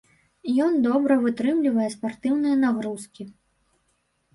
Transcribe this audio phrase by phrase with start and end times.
[0.67, 3.33] Ён добра вытрымлівае спартыўныя нагрузкі.